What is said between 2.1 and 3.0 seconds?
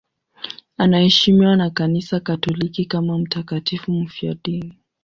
Katoliki